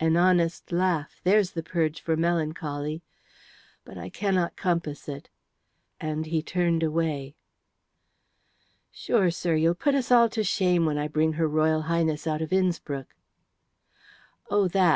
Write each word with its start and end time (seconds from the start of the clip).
An 0.00 0.16
honest 0.16 0.72
laugh, 0.72 1.20
there's 1.22 1.52
the 1.52 1.62
purge 1.62 2.00
for 2.00 2.16
melancholy. 2.16 3.04
But 3.84 3.96
I 3.96 4.08
cannot 4.08 4.56
compass 4.56 5.08
it," 5.08 5.30
and 6.00 6.26
he 6.26 6.42
turned 6.42 6.82
away. 6.82 7.36
"Sure, 8.90 9.30
sir, 9.30 9.54
you'll 9.54 9.74
put 9.76 9.94
us 9.94 10.10
all 10.10 10.28
to 10.30 10.42
shame 10.42 10.86
when 10.86 10.98
I 10.98 11.06
bring 11.06 11.34
her 11.34 11.46
Royal 11.46 11.82
Highness 11.82 12.26
out 12.26 12.42
of 12.42 12.52
Innspruck." 12.52 13.14
"Oh, 14.50 14.66
that!" 14.66 14.94